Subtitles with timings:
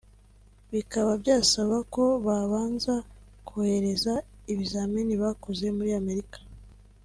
[0.73, 2.93] bikaba byasabaga ko babanza
[3.47, 4.13] kohereza
[4.51, 6.37] ibizamini bakoze muri Amerika